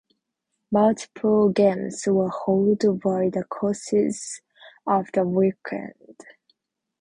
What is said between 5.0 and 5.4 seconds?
the